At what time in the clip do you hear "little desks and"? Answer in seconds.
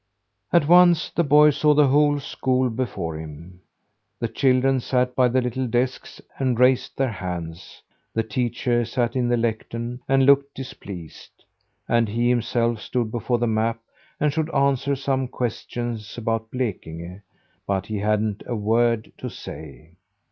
5.41-6.59